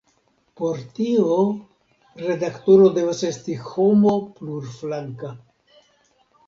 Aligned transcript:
Por 0.59 0.79
tio, 0.99 1.35
redaktoro 2.23 2.89
devas 2.97 3.23
esti 3.31 3.59
homo 3.69 4.19
plurflanka. 4.41 5.33